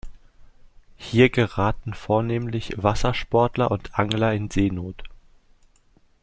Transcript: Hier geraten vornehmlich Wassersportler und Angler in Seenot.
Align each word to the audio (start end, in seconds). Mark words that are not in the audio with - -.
Hier 0.97 1.29
geraten 1.29 1.93
vornehmlich 1.93 2.73
Wassersportler 2.75 3.69
und 3.69 3.99
Angler 3.99 4.33
in 4.33 4.49
Seenot. 4.49 5.03